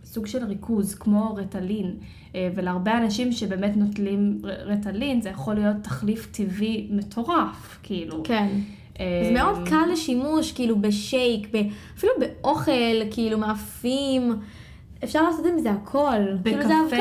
סוג 0.05 0.27
של 0.27 0.45
ריכוז, 0.45 0.95
כמו 0.95 1.35
רטלין. 1.35 1.97
אה, 2.35 2.49
ולהרבה 2.55 2.99
אנשים 2.99 3.33
שבאמת 3.33 3.77
נוטלים 3.77 4.41
רטלין, 4.45 5.21
זה 5.21 5.29
יכול 5.29 5.55
להיות 5.55 5.77
תחליף 5.83 6.29
טבעי 6.33 6.89
מטורף, 6.91 7.79
כאילו. 7.83 8.23
כן. 8.25 8.49
אה, 9.01 9.23
זה 9.25 9.31
מאוד 9.35 9.69
קל 9.69 9.93
לשימוש, 9.93 10.53
כאילו 10.53 10.81
בשייק, 10.81 11.49
אפילו 11.97 12.13
באוכל, 12.21 13.11
כאילו 13.11 13.39
מאפים. 13.39 14.33
אפשר 15.05 15.23
לעשות 15.23 15.47
עם 15.47 15.59
זה 15.59 15.71
הכל. 15.71 16.13
כאילו 16.45 16.63
זה 16.63 16.69
בקפה, 16.87 16.97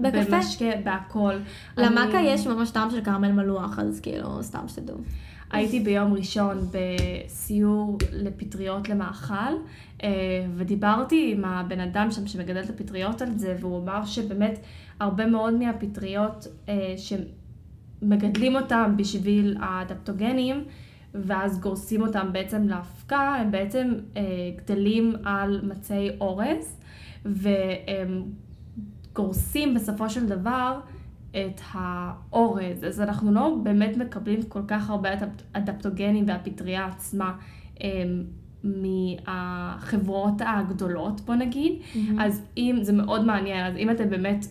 בקפה. 0.00 0.36
במשקה, 0.36 0.64
בהכל. 0.84 1.34
למכה 1.76 2.18
אני- 2.20 2.28
יש 2.28 2.46
ממש 2.46 2.70
טעם 2.70 2.90
של 2.90 3.04
כרמל 3.04 3.32
מלוח, 3.32 3.78
אז 3.78 4.00
כאילו, 4.00 4.42
סתם 4.42 4.68
שתדעו. 4.68 4.96
הייתי 5.52 5.80
ביום 5.80 6.12
ראשון 6.12 6.58
בסיור 6.72 7.98
לפטריות 8.12 8.88
למאכל, 8.88 9.34
אה, 10.02 10.08
ודיברתי 10.56 11.32
עם 11.36 11.44
הבן 11.44 11.80
אדם 11.80 12.10
שם 12.10 12.26
שמגדל 12.26 12.60
את 12.60 12.70
הפטריות 12.70 13.22
על 13.22 13.38
זה, 13.38 13.56
והוא 13.60 13.82
אמר 13.82 14.04
שבאמת 14.04 14.58
הרבה 15.00 15.26
מאוד 15.26 15.54
מהפטריות 15.54 16.46
אה, 16.68 16.94
שמגדלים 18.02 18.56
אותם 18.56 18.94
בשביל 18.96 19.56
האדפטוגנים, 19.60 20.64
ואז 21.14 21.60
גורסים 21.60 22.02
אותם 22.02 22.32
בעצם 22.32 22.68
לאבקה, 22.68 23.34
הם 23.40 23.50
בעצם 23.50 23.92
אה, 24.16 24.22
גדלים 24.56 25.12
על 25.24 25.60
מצי 25.62 26.08
אורז, 26.20 26.76
והם 27.24 28.22
גורסים 29.14 29.74
בסופו 29.74 30.10
של 30.10 30.26
דבר 30.26 30.80
את 31.30 31.60
האורז, 31.72 32.84
אז 32.86 33.00
אנחנו 33.00 33.32
לא 33.32 33.56
באמת 33.62 33.96
מקבלים 33.96 34.42
כל 34.42 34.62
כך 34.68 34.90
הרבה 34.90 35.12
אדפ- 35.14 35.42
אדפטוגנים 35.52 36.24
והפטריה 36.28 36.86
עצמה 36.86 37.32
הם, 37.80 38.24
מהחברות 38.64 40.34
הגדולות, 40.46 41.20
בוא 41.20 41.34
נגיד. 41.34 41.72
אז 42.20 42.42
אם, 42.56 42.78
זה 42.82 42.92
מאוד 42.92 43.24
מעניין, 43.24 43.66
אז 43.66 43.76
אם 43.76 43.90
אתם 43.90 44.10
באמת 44.10 44.46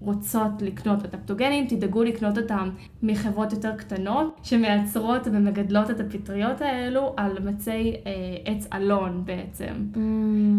רוצות 0.00 0.62
לקנות 0.62 1.04
אדפטוגנים, 1.04 1.66
תדאגו 1.66 2.02
לקנות 2.02 2.38
אותם 2.38 2.70
מחברות 3.02 3.52
יותר 3.52 3.76
קטנות, 3.76 4.40
שמייצרות 4.42 5.22
ומגדלות 5.24 5.90
את 5.90 6.00
הפטריות 6.00 6.60
האלו 6.60 7.14
על 7.16 7.32
מצי 7.44 7.92
אה, 8.06 8.12
עץ 8.44 8.66
אלון 8.72 9.22
בעצם, 9.24 9.74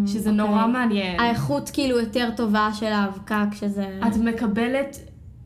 שזה 0.06 0.30
אוקיי. 0.30 0.46
נורא 0.46 0.68
מעניין. 0.68 1.20
האיכות 1.20 1.70
כאילו 1.74 2.00
יותר 2.00 2.30
טובה 2.38 2.70
של 2.74 2.86
האבקה 2.86 3.46
כשזה... 3.52 4.00
את 4.08 4.18
מקבלת 4.18 4.98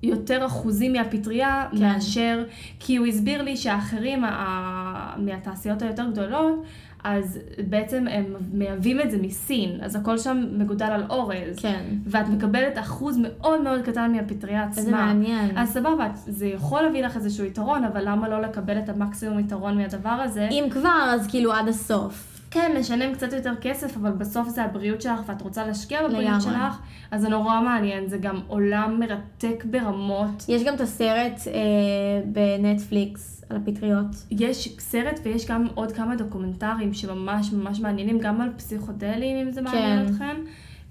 יותר 0.04 0.46
אחוזים 0.46 0.94
מהפטריה 0.94 1.66
כן. 1.72 1.78
מאשר, 1.80 2.44
כי 2.80 2.96
הוא 2.98 3.08
הסביר 3.08 3.42
לי 3.42 3.58
שהאחרים 3.58 4.24
ה- 4.24 5.14
מהתעשיות 5.18 5.82
היותר 5.82 6.10
גדולות, 6.12 6.64
אז 7.04 7.40
בעצם 7.70 8.06
הם 8.12 8.24
מייבאים 8.54 9.02
את 9.02 9.12
זה 9.12 9.18
מסין, 9.22 9.70
אז 9.82 9.96
הכל 9.96 10.18
שם 10.18 10.44
מגודל 10.58 10.86
על 10.86 11.04
אורז. 11.10 11.60
כן. 11.62 11.84
ואת 12.06 12.28
מקבלת 12.30 12.78
אחוז 12.80 13.18
מאוד 13.22 13.62
מאוד 13.62 13.82
קטן 13.82 14.12
מהפטריה 14.12 14.64
עצמה. 14.64 14.78
איזה 14.82 14.92
מעניין. 14.92 15.58
אז 15.58 15.70
סבבה, 15.70 16.08
זה 16.16 16.46
יכול 16.48 16.82
להביא 16.82 17.06
לך 17.06 17.16
איזשהו 17.16 17.46
יתרון, 17.46 17.84
אבל 17.84 18.10
למה 18.10 18.30
לא 18.30 18.42
לקבל 18.42 18.78
את 18.80 18.90
המקסימום 18.90 19.40
יתרון 19.40 19.78
מהדבר 19.78 20.10
הזה? 20.10 20.48
אם 20.52 20.64
כבר, 20.72 21.10
אז 21.14 21.28
כאילו 21.28 21.54
עד 21.54 21.68
הסוף. 21.68 22.28
כן, 22.52 22.72
לשלם 22.76 23.14
קצת 23.14 23.34
יותר 23.34 23.54
כסף, 23.62 23.98
אבל 23.98 24.12
בסוף 24.12 24.50
זה 24.50 24.64
הבריאות 24.64 25.02
שלך 25.02 25.20
ואת 25.26 25.42
רוצה 25.42 25.68
להשקיע 25.68 26.08
בבריאות. 26.08 26.42
שלך, 26.42 26.80
אז 27.12 27.22
זה 27.22 27.30
נורא 27.30 27.62
מעניין, 27.62 28.08
זה 28.08 28.18
גם 28.18 28.40
עולם 28.48 29.00
מרתק 29.00 29.66
ברמות. 29.66 30.46
יש 30.48 30.64
גם 30.64 30.76
את 30.76 30.82
הסרט 30.82 31.42
אה, 31.48 31.54
בנטפליקס 32.26 33.44
על 33.50 33.58
הפטריות. 33.58 34.06
יש 34.32 34.76
סרט 34.80 35.20
ויש 35.24 35.48
גם 35.48 35.68
עוד 35.74 35.92
כמה 35.92 36.16
דוקומנטרים 36.16 36.94
שממש 36.94 37.54
ממש 37.54 37.80
מעניינים, 37.80 38.20
גם 38.20 38.42
על 38.42 38.50
פסיכודלים, 38.58 39.48
אם 39.48 39.52
זה 39.52 39.62
מעניין 39.62 40.08
כן. 40.08 40.14
אתכם. 40.14 40.36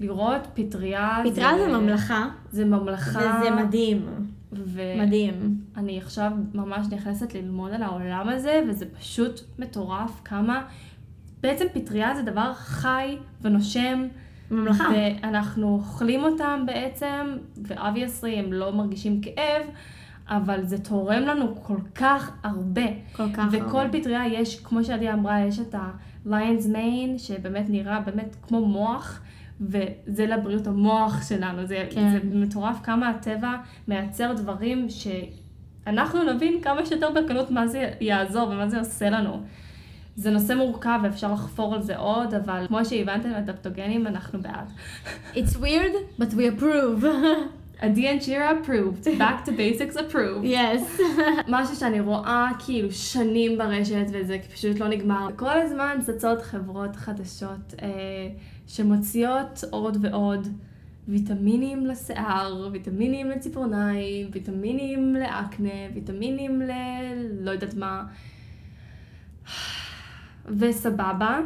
לראות 0.00 0.46
פטריה 0.54 1.18
פטריה 1.30 1.58
זה 1.58 1.78
ממלכה, 1.78 2.28
זה 2.52 2.64
ממלכה. 2.64 3.40
וזה 3.40 3.50
מדהים. 3.50 4.06
ו- 4.52 4.94
מדהים. 4.98 5.60
אני 5.76 5.98
עכשיו 5.98 6.32
ממש 6.54 6.86
נכנסת 6.90 7.34
ללמוד 7.34 7.72
על 7.72 7.82
העולם 7.82 8.28
הזה, 8.28 8.62
וזה 8.68 8.86
פשוט 8.98 9.40
מטורף 9.58 10.20
כמה... 10.24 10.62
בעצם 11.42 11.64
פטריה 11.74 12.14
זה 12.14 12.22
דבר 12.22 12.54
חי 12.54 13.16
ונושם. 13.40 14.08
ממלכה. 14.50 14.84
ואנחנו 15.22 15.68
אוכלים 15.68 16.24
אותם 16.24 16.62
בעצם, 16.66 17.36
ו 17.56 17.64
obviously 17.64 18.36
הם 18.38 18.52
לא 18.52 18.72
מרגישים 18.72 19.20
כאב, 19.20 19.62
אבל 20.28 20.64
זה 20.64 20.78
תורם 20.78 21.22
לנו 21.22 21.54
כל 21.62 21.76
כך 21.94 22.32
הרבה. 22.42 22.86
כל 23.12 23.32
כך 23.34 23.44
וכל 23.52 23.80
הרבה. 23.80 23.98
פטריה 23.98 24.26
יש, 24.26 24.60
כמו 24.60 24.84
שעדי 24.84 25.12
אמרה, 25.12 25.40
יש 25.40 25.58
את 25.58 25.74
ה-Lion's 25.74 26.66
Mane, 26.74 27.18
שבאמת 27.18 27.64
נראה 27.68 28.00
באמת 28.00 28.36
כמו 28.42 28.66
מוח, 28.66 29.20
וזה 29.60 30.26
לבריאות 30.26 30.66
המוח 30.66 31.28
שלנו. 31.28 31.66
זה, 31.66 31.86
כן. 31.90 32.10
זה 32.10 32.18
מטורף 32.36 32.80
כמה 32.82 33.08
הטבע 33.08 33.54
מייצר 33.88 34.32
דברים 34.32 34.86
שאנחנו 34.88 36.32
נבין 36.32 36.60
כמה 36.62 36.86
שיותר 36.86 37.10
בקלות 37.10 37.50
מה 37.50 37.66
זה 37.66 37.90
יעזור 38.00 38.48
ומה 38.48 38.68
זה 38.68 38.78
עושה 38.78 39.10
לנו. 39.10 39.42
זה 40.16 40.30
נושא 40.30 40.52
מורכב 40.52 41.00
ואפשר 41.02 41.32
לחפור 41.32 41.74
על 41.74 41.82
זה 41.82 41.96
עוד, 41.96 42.34
אבל 42.34 42.64
כמו 42.68 42.84
שהבנתם, 42.84 43.30
אדפטוגנים, 43.30 44.06
אנחנו 44.06 44.38
בעד. 44.42 44.70
It's 45.34 45.56
weird, 45.56 46.20
but 46.20 46.34
we 46.34 46.60
approve. 46.60 47.04
and 47.82 48.22
שירה 48.22 48.50
approved, 48.50 49.04
back 49.18 49.44
to 49.44 49.52
basics 49.52 49.96
approved. 49.96 50.44
yes. 50.44 51.00
משהו 51.48 51.76
שאני 51.76 52.00
רואה 52.00 52.50
כאילו 52.58 52.92
שנים 52.92 53.58
ברשת 53.58 54.06
וזה 54.12 54.38
פשוט 54.54 54.80
לא 54.80 54.88
נגמר. 54.88 55.28
כל 55.36 55.58
הזמן 55.58 55.98
צצות 56.00 56.42
חברות 56.42 56.96
חדשות 56.96 57.74
אה, 57.82 57.88
שמוציאות 58.66 59.64
עוד 59.70 59.96
ועוד 60.00 60.48
ויטמינים 61.08 61.86
לשיער, 61.86 62.68
ויטמינים 62.72 63.30
לציפורניים, 63.30 64.28
ויטמינים 64.32 65.14
לאקנה, 65.14 65.78
ויטמינים 65.94 66.62
ל... 66.62 66.70
לא 67.40 67.50
יודעת 67.50 67.74
מה. 67.74 68.04
וסבבה. 70.46 71.40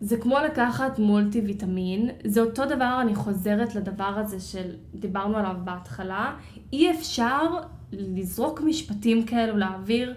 זה 0.00 0.16
כמו 0.16 0.38
לקחת 0.38 0.98
מולטי 0.98 1.40
ויטמין, 1.40 2.10
זה 2.24 2.40
אותו 2.40 2.66
דבר, 2.66 2.98
אני 3.00 3.14
חוזרת 3.14 3.74
לדבר 3.74 4.04
הזה 4.16 4.40
של, 4.40 4.74
דיברנו 4.94 5.36
עליו 5.36 5.56
בהתחלה, 5.64 6.34
אי 6.72 6.90
אפשר 6.90 7.46
לזרוק 7.92 8.60
משפטים 8.60 9.26
כאלו 9.26 9.56
לאוויר 9.56 10.14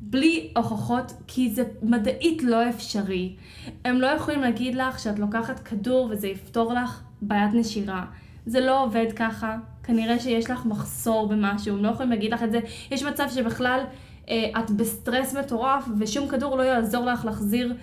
בלי 0.00 0.52
הוכחות, 0.56 1.12
כי 1.26 1.50
זה 1.50 1.64
מדעית 1.82 2.42
לא 2.42 2.68
אפשרי. 2.68 3.36
הם 3.84 4.00
לא 4.00 4.06
יכולים 4.06 4.40
להגיד 4.40 4.74
לך 4.74 4.98
שאת 4.98 5.18
לוקחת 5.18 5.60
כדור 5.60 6.08
וזה 6.10 6.28
יפתור 6.28 6.72
לך 6.72 7.02
בעיית 7.22 7.54
נשירה. 7.54 8.04
זה 8.46 8.60
לא 8.60 8.84
עובד 8.84 9.06
ככה, 9.16 9.56
כנראה 9.82 10.18
שיש 10.18 10.50
לך 10.50 10.66
מחסור 10.66 11.28
במשהו, 11.28 11.76
הם 11.76 11.84
לא 11.84 11.88
יכולים 11.88 12.10
להגיד 12.10 12.32
לך 12.32 12.42
את 12.42 12.52
זה. 12.52 12.60
יש 12.90 13.02
מצב 13.02 13.26
שבכלל 13.34 13.84
את 14.30 14.70
בסטרס 14.70 15.34
מטורף 15.34 15.84
ושום 15.98 16.28
כדור 16.28 16.56
לא 16.56 16.62
יעזור 16.62 17.04
לך 17.04 17.24
להחזיר 17.24 17.74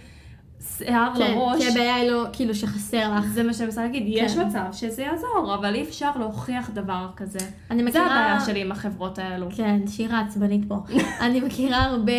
שיער 0.62 1.12
כן, 1.16 1.32
לראש. 1.32 1.62
כי 1.62 1.68
הבעיה 1.68 1.96
היא 1.96 2.12
לא, 2.12 2.26
כאילו, 2.34 2.56
שחסר 2.56 3.16
לך. 3.16 3.26
זה 3.26 3.44
מה 3.44 3.54
שאני 3.54 3.66
מנסה 3.66 3.82
להגיד, 3.82 4.04
יש 4.06 4.36
כן. 4.36 4.48
מצב 4.48 4.66
שזה 4.72 5.02
יעזור, 5.02 5.56
אבל 5.60 5.76
אי 5.76 5.84
אפשר 5.84 6.12
להוכיח 6.20 6.70
דבר 6.70 7.10
כזה. 7.16 7.40
אני 7.72 7.84
זה 7.84 7.90
מכירה... 7.90 8.06
הבעיה 8.06 8.46
שלי 8.46 8.62
עם 8.62 8.72
החברות 8.72 9.20
האלו. 9.20 9.48
כן, 9.56 9.88
שירה 9.88 10.20
עצבנית 10.20 10.62
פה. 10.68 10.76
אני 11.26 11.40
מכירה 11.40 11.84
הרבה, 11.84 12.12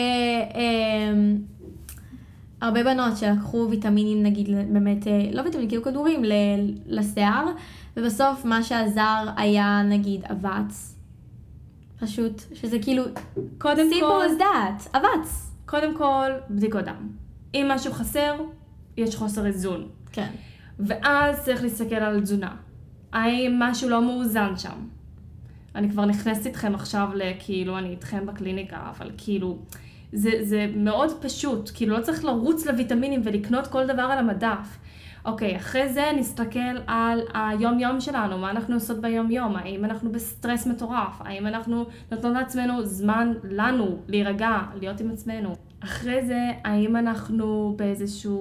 אמ, 0.54 1.36
הרבה 2.60 2.84
בנות 2.84 3.16
שלקחו 3.16 3.66
ויטמינים, 3.70 4.22
נגיד, 4.22 4.48
באמת, 4.72 5.06
אה, 5.06 5.12
לא 5.32 5.42
ויטמינים, 5.42 5.68
כאילו 5.68 5.82
כדורים 5.82 6.22
לשיער, 6.86 7.46
ובסוף 7.96 8.44
מה 8.44 8.62
שעזר 8.62 9.24
היה, 9.36 9.82
נגיד, 9.82 10.24
אבץ. 10.30 10.91
פשוט, 12.02 12.42
שזה 12.54 12.78
כאילו, 12.78 13.04
קודם 13.58 13.86
simple 13.92 14.00
כל, 14.00 14.24
as 14.26 14.40
that, 14.40 14.98
אבץ. 14.98 15.50
קודם 15.66 15.96
כל, 15.96 16.30
בדיקות 16.50 16.84
דם. 16.84 17.08
אם 17.54 17.66
משהו 17.68 17.92
חסר, 17.92 18.34
יש 18.96 19.16
חוסר 19.16 19.46
איזון. 19.46 19.88
כן. 20.12 20.30
ואז 20.78 21.44
צריך 21.44 21.62
להסתכל 21.62 21.94
על 21.94 22.20
תזונה. 22.20 22.56
האם 23.12 23.56
משהו 23.58 23.88
לא 23.88 24.02
מאוזן 24.02 24.56
שם? 24.56 24.86
אני 25.74 25.90
כבר 25.90 26.04
נכנסת 26.04 26.46
איתכם 26.46 26.74
עכשיו 26.74 27.08
לכאילו, 27.14 27.78
אני 27.78 27.88
איתכם 27.88 28.26
בקליניקה, 28.26 28.90
אבל 28.90 29.10
כאילו, 29.16 29.58
זה, 30.12 30.30
זה 30.40 30.66
מאוד 30.76 31.10
פשוט, 31.20 31.70
כאילו 31.74 31.96
לא 31.96 32.02
צריך 32.02 32.24
לרוץ 32.24 32.66
לויטמינים 32.66 33.20
ולקנות 33.24 33.66
כל 33.66 33.86
דבר 33.86 34.02
על 34.02 34.18
המדף. 34.18 34.78
אוקיי, 35.24 35.56
אחרי 35.56 35.88
זה 35.88 36.04
נסתכל 36.16 36.76
על 36.86 37.20
היום-יום 37.34 38.00
שלנו, 38.00 38.38
מה 38.38 38.50
אנחנו 38.50 38.74
עושות 38.74 39.00
ביום-יום, 39.00 39.56
האם 39.56 39.84
אנחנו 39.84 40.12
בסטרס 40.12 40.66
מטורף, 40.66 41.20
האם 41.20 41.46
אנחנו 41.46 41.86
נותנות 42.10 42.34
לעצמנו 42.34 42.84
זמן 42.84 43.32
לנו 43.44 43.98
להירגע, 44.08 44.58
להיות 44.80 45.00
עם 45.00 45.10
עצמנו. 45.10 45.54
אחרי 45.80 46.26
זה, 46.26 46.38
האם 46.64 46.96
אנחנו 46.96 47.74
באיזושהי 47.78 48.32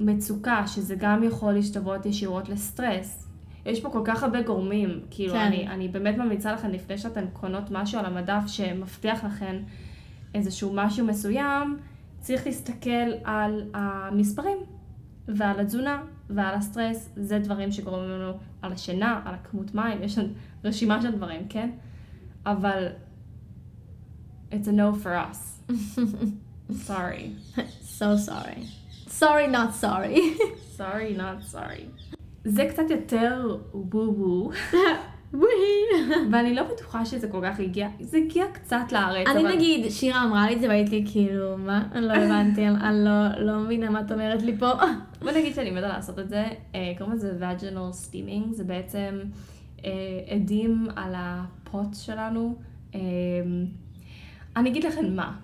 מצוקה, 0.00 0.66
שזה 0.66 0.94
גם 0.98 1.22
יכול 1.22 1.52
להשתוות 1.52 2.06
ישירות 2.06 2.48
לסטרס. 2.48 3.28
יש 3.66 3.80
פה 3.80 3.90
כל 3.90 4.02
כך 4.04 4.22
הרבה 4.22 4.42
גורמים, 4.42 5.00
כאילו, 5.10 5.32
כן. 5.32 5.40
אני, 5.40 5.68
אני 5.68 5.88
באמת 5.88 6.16
ממליצה 6.16 6.52
לכם, 6.52 6.68
לפני 6.70 6.98
שאתן 6.98 7.24
קונות 7.32 7.70
משהו 7.70 7.98
על 7.98 8.06
המדף 8.06 8.42
שמבטיח 8.46 9.24
לכם 9.24 9.56
איזשהו 10.34 10.72
משהו 10.74 11.06
מסוים, 11.06 11.78
צריך 12.20 12.46
להסתכל 12.46 13.12
על 13.24 13.62
המספרים. 13.74 14.77
ועל 15.28 15.60
התזונה 15.60 16.02
ועל 16.30 16.54
הסטרס, 16.54 17.08
זה 17.16 17.38
דברים 17.38 17.72
שגורמים 17.72 18.10
לנו 18.10 18.32
על 18.62 18.72
השינה, 18.72 19.20
על 19.24 19.34
הכמות 19.34 19.74
מים, 19.74 20.02
יש 20.02 20.18
לנו 20.18 20.28
רשימה 20.64 21.02
של 21.02 21.10
דברים, 21.10 21.48
כן? 21.48 21.70
אבל 22.46 22.86
it's 24.50 24.66
a 24.66 24.72
no 24.72 24.94
for 25.02 25.14
us. 25.14 25.60
sorry. 26.86 27.36
so 27.98 28.16
sorry. 28.16 28.66
sorry 29.08 29.46
not 29.46 29.74
sorry. 29.74 30.36
sorry 30.76 31.16
not 31.16 31.42
sorry. 31.52 31.86
זה 32.44 32.66
קצת 32.70 32.90
יותר 32.90 33.56
וו-וו. 33.74 34.50
ואני 36.32 36.54
לא 36.54 36.62
בטוחה 36.62 37.04
שזה 37.04 37.28
כל 37.28 37.40
כך 37.42 37.60
הגיע, 37.60 37.88
זה 38.00 38.18
הגיע 38.18 38.44
קצת 38.52 38.92
לארץ. 38.92 39.26
אני 39.28 39.40
אבל... 39.40 39.54
נגיד, 39.54 39.90
שירה 39.90 40.24
אמרה 40.24 40.46
לי 40.46 40.56
את 40.56 40.60
זה 40.60 40.68
והייתי 40.68 41.04
כאילו, 41.12 41.58
מה? 41.58 41.88
אני 41.92 42.06
לא 42.06 42.12
הבנתי, 42.12 42.68
אני 42.68 43.04
לא, 43.04 43.28
לא 43.38 43.60
מבינה 43.60 43.90
מה 43.90 44.00
את 44.00 44.12
אומרת 44.12 44.42
לי 44.42 44.56
פה. 44.58 44.72
בוא 45.22 45.30
נגיד 45.30 45.54
שאני 45.54 45.70
מתה 45.70 45.88
לעשות 45.88 46.18
את 46.18 46.28
זה, 46.28 46.44
אה, 46.74 46.92
קוראים 46.98 47.16
לזה 47.16 47.32
vaginal 47.40 47.92
steaming, 47.92 48.52
זה 48.52 48.64
בעצם 48.64 49.20
אה, 49.84 49.90
עדים 50.30 50.86
על 50.96 51.14
הפוט 51.16 51.94
שלנו. 51.94 52.56
אה, 52.94 53.00
אני 54.56 54.70
אגיד 54.70 54.84
לכם 54.84 55.16
מה, 55.16 55.36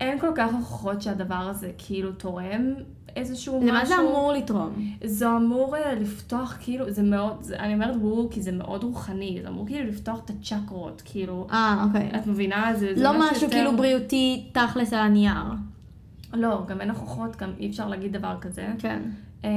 אין 0.00 0.18
כל 0.20 0.30
כך 0.36 0.54
הוכחות 0.54 1.02
שהדבר 1.02 1.34
הזה 1.34 1.70
כאילו 1.78 2.12
תורם 2.12 2.74
איזשהו 3.16 3.60
משהו. 3.60 3.68
למה 3.68 3.84
זה 3.84 3.94
אמור 3.98 4.32
לתרום? 4.32 4.96
זה 5.04 5.28
אמור 5.36 5.76
אה, 5.76 5.94
לפתוח 5.94 6.56
כאילו, 6.60 6.90
זה 6.90 7.02
מאוד, 7.02 7.42
זה, 7.42 7.56
אני 7.56 7.74
אומרת 7.74 7.96
וואו 8.00 8.30
כי 8.30 8.42
זה 8.42 8.52
מאוד 8.52 8.84
רוחני, 8.84 9.38
זה 9.42 9.48
אמור 9.48 9.66
כאילו 9.66 9.88
לפתוח 9.88 10.20
את 10.24 10.30
הצ'קרות, 10.30 11.02
כאילו. 11.04 11.46
אה, 11.50 11.84
אוקיי. 11.86 12.10
את 12.16 12.26
מבינה? 12.26 12.72
זה, 12.74 12.92
זה 12.94 13.04
לא 13.04 13.10
משהו 13.18 13.44
יותר... 13.44 13.56
כאילו 13.56 13.76
בריאותי 13.76 14.50
תכלס 14.52 14.92
על 14.92 14.98
הנייר. 14.98 15.44
לא, 16.32 16.62
גם 16.68 16.80
אין 16.80 16.90
הוכחות, 16.90 17.36
גם 17.36 17.52
אי 17.58 17.70
אפשר 17.70 17.88
להגיד 17.88 18.12
דבר 18.12 18.36
כזה. 18.40 18.66
כן. 18.78 19.02
אמ, 19.44 19.50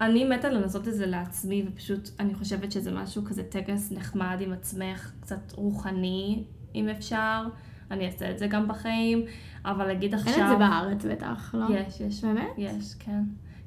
אני 0.00 0.24
מתה 0.24 0.50
לנסות 0.50 0.88
את 0.88 0.94
זה 0.94 1.06
לעצמי, 1.06 1.64
ופשוט 1.68 2.10
אני 2.20 2.34
חושבת 2.34 2.72
שזה 2.72 2.92
משהו 2.92 3.24
כזה 3.24 3.42
טקס 3.42 3.92
נחמד 3.92 4.36
עם 4.40 4.52
עצמך, 4.52 5.12
קצת 5.20 5.52
רוחני, 5.52 6.44
אם 6.74 6.88
אפשר. 6.88 7.44
אני 7.90 8.06
אעשה 8.06 8.30
את 8.30 8.38
זה 8.38 8.46
גם 8.46 8.68
בחיים, 8.68 9.24
אבל 9.64 9.86
להגיד 9.86 10.14
עכשיו... 10.14 10.34
אין 10.34 10.42
את 10.42 10.48
זה 10.48 10.56
בארץ 10.56 11.04
בטח, 11.04 11.54
לא? 11.54 11.66
יש, 11.70 12.00
יש. 12.00 12.24
באמת? 12.24 12.50
יש, 12.56 12.94
כן. 12.98 13.22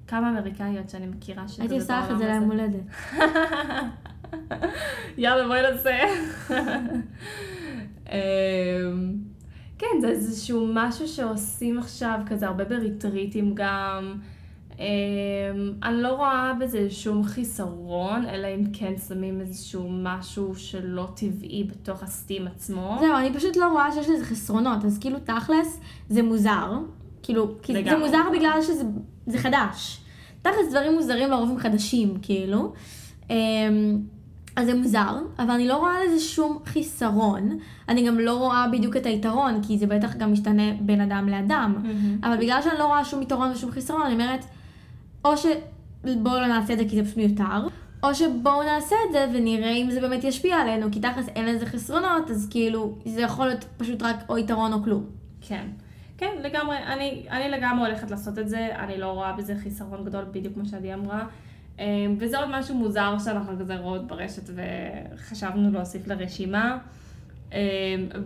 כמה 0.08 0.30
אמריקאיות 0.30 0.90
שאני 0.90 1.08
מכירה 1.08 1.48
שזה 1.48 1.64
הייתי 1.64 1.76
עושה 1.76 2.00
לך 2.00 2.12
את 2.12 2.18
זה 2.18 2.28
ליום 2.28 2.52
הולדת. 2.52 3.14
יאללה, 5.18 5.48
בואי 5.48 5.62
נעשה. 5.62 6.00
אמ, 8.12 9.16
כן, 9.78 9.88
זה 10.02 10.08
איזשהו 10.08 10.72
משהו 10.74 11.08
שעושים 11.08 11.80
עכשיו, 11.80 12.20
כזה 12.26 12.48
הרבה 12.48 12.66
בריטריטים 12.66 13.56
גם. 13.56 14.20
אמ, 14.80 14.84
אני 15.84 16.02
לא 16.02 16.16
רואה 16.16 16.54
בזה 16.60 16.90
שום 16.90 17.24
חיסרון, 17.24 18.26
אלא 18.26 18.48
אם 18.48 18.64
כן 18.74 18.94
שמים 19.08 19.42
איזשהו 19.42 19.90
משהו 19.90 20.56
שלא 20.56 21.08
טבעי 21.16 21.64
בתוך 21.64 22.04
הסטים 22.04 22.48
עצמו. 22.48 22.98
זהו, 23.00 23.16
אני 23.18 23.34
פשוט 23.34 23.56
לא 23.56 23.72
רואה 23.72 23.92
שיש 23.92 24.10
לזה 24.10 24.26
חסרונות, 24.26 24.86
אז 24.86 24.98
כאילו 25.00 25.18
תכלס 25.20 25.80
זה 26.10 26.24
מוזר. 26.24 26.72
כאילו, 27.24 27.56
כי 27.62 27.84
זה 27.84 27.98
מוזר 27.98 28.22
בגלל 28.34 28.60
שזה 28.62 29.38
חדש. 29.38 30.00
תכלס 30.42 30.70
דברים 30.70 30.94
מוזרים 30.94 31.30
לרוב 31.30 31.50
הם 31.50 31.58
חדשים, 31.58 32.18
כאילו. 32.22 32.74
אמ, 33.30 33.36
אז 34.56 34.66
זה 34.66 34.76
מוזר, 34.76 35.18
אבל 35.40 35.52
אני 35.52 35.68
לא 35.68 35.78
רואה 35.78 36.04
לזה 36.06 36.20
שום 36.20 36.60
חיסרון. 36.66 37.58
אני 37.90 38.08
גם 38.08 38.20
לא 38.20 38.38
רואה 38.38 38.68
בדיוק 38.72 38.98
את 38.98 39.06
היתרון, 39.06 39.64
כי 39.64 39.78
זה 39.78 39.88
בטח 39.88 40.16
גם 40.16 40.34
משתנה 40.34 40.64
בין 40.82 41.02
אדם 41.02 41.30
לאדם. 41.30 41.76
Mm-hmm. 41.78 42.28
אבל 42.28 42.38
בגלל 42.38 42.62
שאני 42.62 42.80
לא 42.80 42.86
רואה 42.86 43.06
שום 43.06 43.22
יתרון 43.22 43.52
ושום 43.52 43.72
חיסרון, 43.72 44.02
אני 44.02 44.14
אומרת, 44.14 44.46
או 45.28 45.38
שבואו 45.38 46.40
לא 46.40 46.48
נעשה 46.48 46.74
את 46.74 46.78
זה 46.78 46.86
כי 46.90 46.96
זה 46.96 47.04
פשוט 47.04 47.18
מיותר, 47.18 47.68
או 48.04 48.16
שבואו 48.16 48.64
נעשה 48.64 48.96
את 49.08 49.14
זה 49.14 49.26
ונראה 49.34 49.72
אם 49.72 49.92
זה 49.92 50.02
באמת 50.02 50.24
ישפיע 50.24 50.56
עלינו, 50.56 50.88
כי 50.92 51.00
תכלס 51.00 51.28
אין 51.36 51.46
לזה 51.46 51.66
חסרונות, 51.66 52.30
אז 52.30 52.48
כאילו, 52.52 52.98
זה 53.06 53.22
יכול 53.22 53.48
להיות 53.48 53.66
פשוט 53.78 54.04
רק 54.04 54.16
או 54.30 54.38
יתרון 54.38 54.74
או 54.74 54.84
כלום. 54.84 55.06
כן. 55.42 55.68
כן, 56.18 56.36
לגמרי, 56.42 56.78
אני, 56.78 57.26
אני 57.30 57.50
לגמרי 57.50 57.88
הולכת 57.88 58.12
לעשות 58.12 58.40
את 58.40 58.50
זה, 58.50 58.70
אני 58.80 58.98
לא 58.98 59.12
רואה 59.12 59.34
בזה 59.34 59.56
חיסרון 59.64 60.06
גדול, 60.06 60.26
בדיוק 60.32 60.54
כמו 60.54 60.66
שעדי 60.66 60.94
אמרה. 60.94 61.26
אמ, 61.80 62.16
וזה 62.20 62.40
עוד 62.40 62.50
משהו 62.52 62.76
מוזר 62.76 63.16
שאנחנו 63.24 63.60
כזה 63.60 63.76
רואות 63.78 64.08
ברשת 64.08 64.50
וחשבנו 64.56 65.72
להוסיף 65.72 66.08
לרשימה. 66.08 66.78
אמ, 67.54 67.58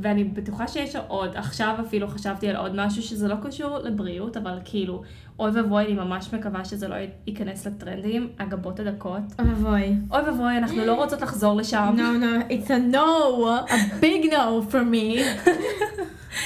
ואני 0.01 0.23
בטוחה 0.23 0.67
שיש 0.67 0.95
עוד, 1.07 1.35
עכשיו 1.35 1.75
אפילו 1.87 2.07
חשבתי 2.07 2.49
על 2.49 2.55
עוד 2.55 2.75
משהו 2.75 3.03
שזה 3.03 3.27
לא 3.27 3.35
קשור 3.43 3.77
לבריאות, 3.77 4.37
אבל 4.37 4.59
כאילו, 4.65 5.01
אוי 5.39 5.51
ואבוי, 5.51 5.85
אני 5.85 5.93
ממש 5.93 6.33
מקווה 6.33 6.65
שזה 6.65 6.87
לא 6.87 6.95
ייכנס 7.27 7.67
לטרנדים, 7.67 8.29
הגבות 8.39 8.79
הדקות. 8.79 9.21
אוי 9.39 9.49
ואבוי. 9.49 9.95
אוי 10.11 10.21
ואבוי, 10.21 10.57
אנחנו 10.57 10.85
לא 10.85 10.93
רוצות 11.03 11.21
לחזור 11.21 11.55
לשם. 11.55 11.95
No, 11.97 12.23
no, 12.23 12.51
it's 12.51 12.69
a 12.69 12.93
no, 12.95 13.71
a 13.71 14.01
big 14.01 14.31
no 14.31 14.71
for 14.71 14.83
me. 14.93 15.17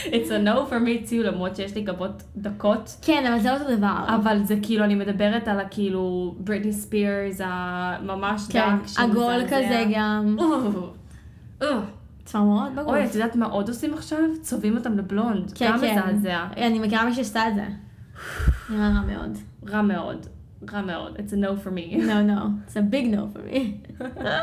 It's 0.06 0.30
a 0.30 0.40
no 0.40 0.66
for 0.70 0.80
me 0.80 1.10
too, 1.10 1.24
למרות 1.24 1.56
שיש 1.56 1.76
לי 1.76 1.82
גבות 1.82 2.24
דקות. 2.38 2.96
כן, 3.02 3.26
אבל 3.26 3.40
זה 3.40 3.50
לא 3.50 3.54
אותו 3.54 3.76
דבר. 3.76 4.06
אבל 4.16 4.44
זה 4.44 4.56
כאילו, 4.62 4.84
אני 4.84 4.96
מדברת 4.96 5.48
על 5.48 5.60
הכאילו, 5.60 6.36
בריטני 6.38 6.74
ספירס, 6.74 7.42
הממש 7.44 8.48
דק. 8.48 8.54
כן, 8.54 8.76
עגול 8.98 9.42
כזה 9.48 9.84
גם. 9.96 10.38
צמרמורות 12.26 12.72
בגוף. 12.72 12.88
אוי, 12.88 13.06
את 13.06 13.16
יודעת 13.16 13.36
מה 13.36 13.46
עוד 13.46 13.68
עושים 13.68 13.94
עכשיו? 13.94 14.20
צובעים 14.42 14.78
אותם 14.78 14.98
לבלונד. 14.98 15.52
כן, 15.56 15.78
כן. 15.82 15.96
גם 15.96 16.10
מזעזע. 16.12 16.48
אני 16.58 16.80
מכירה 16.80 17.06
מי 17.06 17.14
שעשתה 17.14 17.48
את 17.48 17.56
זה. 17.56 17.66
נראה 18.70 18.90
רע 18.90 19.02
מאוד. 19.02 19.38
רע 19.70 19.82
מאוד. 19.82 20.26
רע 20.74 20.82
מאוד. 20.82 21.16
It's 21.16 21.34
a 21.34 21.36
no 21.36 21.66
for 21.66 21.70
me. 21.70 21.96
No, 22.10 22.22
no. 22.32 22.42
It's 22.68 22.76
a 22.76 22.82
big 22.82 23.06
no 23.16 23.38
for 23.38 23.54
me. 23.54 23.60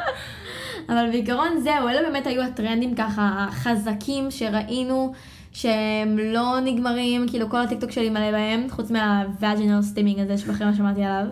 אבל 0.93 1.11
בעיקרון 1.11 1.61
זהו, 1.61 1.89
אלה 1.89 2.03
באמת 2.09 2.27
היו 2.27 2.43
הטרנדים 2.43 2.95
ככה 2.95 3.47
חזקים 3.51 4.31
שראינו 4.31 5.13
שהם 5.53 6.19
לא 6.19 6.61
נגמרים, 6.65 7.29
כאילו 7.29 7.51
כל 7.51 7.61
הטיקטוק 7.61 7.91
שלי 7.91 8.11
מלא 8.11 8.31
בהם, 8.31 8.67
חוץ 8.71 8.91
מה-vaginal 8.91 9.95
steaming 9.95 10.21
הזה 10.21 10.39
שבחיים 10.39 10.67
לא 10.67 10.73
שמעתי 10.73 11.05
עליו. 11.05 11.27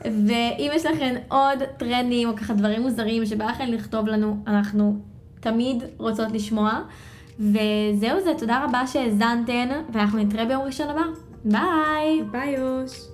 ואם 0.00 0.70
יש 0.74 0.86
לכם 0.86 1.14
עוד 1.28 1.58
טרנדים 1.76 2.28
או 2.28 2.36
ככה 2.36 2.54
דברים 2.54 2.82
מוזרים 2.82 3.26
שבא 3.26 3.44
לכם 3.44 3.64
לכתוב 3.68 4.06
לנו, 4.06 4.36
אנחנו 4.46 5.00
תמיד 5.44 5.84
רוצות 5.98 6.32
לשמוע. 6.32 6.80
וזהו 7.38 8.20
זה, 8.24 8.32
תודה 8.38 8.64
רבה 8.64 8.86
שהאזנתן, 8.86 9.68
ואנחנו 9.92 10.18
נתראה 10.18 10.44
ביום 10.44 10.62
ראשון 10.62 10.88
הבא. 10.88 11.02
ביי! 11.44 12.22
ביי 12.30 12.50
יוש! 12.50 13.13